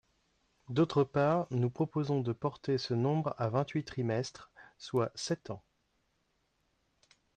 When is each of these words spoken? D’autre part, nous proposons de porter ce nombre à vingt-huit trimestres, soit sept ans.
D’autre 0.69 1.03
part, 1.03 1.45
nous 1.51 1.69
proposons 1.69 2.21
de 2.21 2.33
porter 2.33 2.79
ce 2.79 2.95
nombre 2.95 3.35
à 3.37 3.49
vingt-huit 3.49 3.83
trimestres, 3.83 4.49
soit 4.79 5.11
sept 5.13 5.51
ans. 5.51 5.63